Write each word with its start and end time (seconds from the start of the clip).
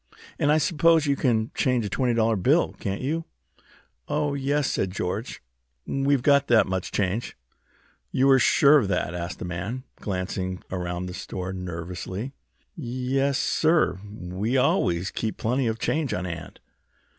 "And 0.39 0.51
I 0.51 0.57
suppose 0.57 1.05
you 1.05 1.15
can 1.15 1.51
change 1.53 1.85
a 1.85 1.89
twenty 1.89 2.15
dollar 2.15 2.35
bill, 2.35 2.73
can't 2.79 3.01
you?" 3.03 3.25
"Oh, 4.07 4.33
yes," 4.33 4.65
said 4.71 4.89
George. 4.89 5.43
"We've 5.85 6.23
got 6.23 6.47
that 6.47 6.65
much 6.65 6.91
change." 6.91 7.37
"You 8.11 8.25
were 8.25 8.39
sure 8.39 8.79
of 8.79 8.87
that?" 8.87 9.13
asked 9.13 9.37
the 9.37 9.45
man, 9.45 9.83
glancing 9.97 10.63
around 10.71 11.05
the 11.05 11.13
store 11.13 11.53
nervously. 11.53 12.33
"Yes, 12.75 13.37
sir, 13.37 13.99
we 14.03 14.57
always 14.57 15.11
keep 15.11 15.37
plenty 15.37 15.67
of 15.67 15.77
change 15.77 16.15
on 16.15 16.25
hand." 16.25 16.59